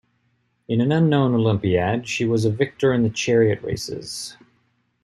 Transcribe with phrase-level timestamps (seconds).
[0.67, 4.35] In an unknown Olympiad, she was a victor in the chariot races.